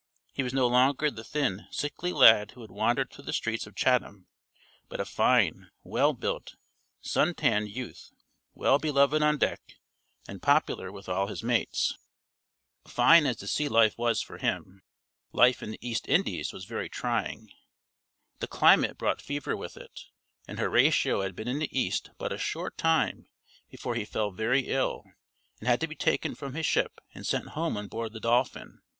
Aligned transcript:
He 0.33 0.41
was 0.41 0.51
no 0.51 0.65
longer 0.65 1.11
the 1.11 1.23
thin, 1.23 1.67
sickly 1.69 2.11
lad 2.11 2.53
who 2.53 2.61
had 2.61 2.71
wandered 2.71 3.11
through 3.11 3.25
the 3.25 3.31
streets 3.33 3.67
of 3.67 3.75
Chatham, 3.75 4.25
but 4.89 4.99
a 4.99 5.05
fine, 5.05 5.69
well 5.83 6.13
built, 6.13 6.55
sun 7.01 7.35
tanned 7.35 7.69
youth, 7.69 8.09
well 8.55 8.79
beloved 8.79 9.21
on 9.21 9.37
deck 9.37 9.59
and 10.27 10.41
popular 10.41 10.91
with 10.91 11.07
all 11.07 11.27
his 11.27 11.43
mates. 11.43 11.95
Fine 12.87 13.27
as 13.27 13.37
the 13.37 13.47
sea 13.47 13.67
life 13.69 13.95
was 13.95 14.23
for 14.23 14.39
him, 14.39 14.81
life 15.33 15.61
in 15.61 15.69
the 15.69 15.87
East 15.87 16.09
Indies 16.09 16.51
was 16.51 16.65
very 16.65 16.89
trying. 16.89 17.51
The 18.39 18.47
climate 18.47 18.97
brought 18.97 19.21
fever 19.21 19.55
with 19.55 19.77
it, 19.77 20.05
and 20.47 20.57
Horatio 20.57 21.21
had 21.21 21.35
been 21.35 21.47
in 21.47 21.59
the 21.59 21.79
East 21.79 22.09
but 22.17 22.33
a 22.33 22.39
short 22.39 22.75
time 22.75 23.27
before 23.69 23.93
he 23.93 24.05
fell 24.05 24.31
very 24.31 24.61
ill 24.61 25.03
and 25.59 25.67
had 25.67 25.79
to 25.79 25.85
be 25.87 25.93
taken 25.95 26.33
from 26.33 26.55
his 26.55 26.65
ship 26.65 26.93
and 27.13 27.23
sent 27.23 27.49
home 27.49 27.77
on 27.77 27.87
board 27.87 28.13
the 28.13 28.19
Dolphin. 28.19 28.81